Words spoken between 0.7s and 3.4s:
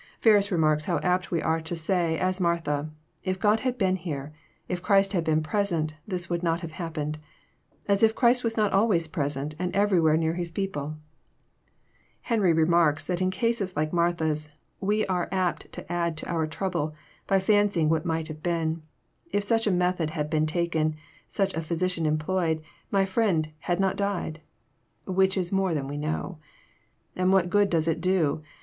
how apt we all are to say, as Martha, <<If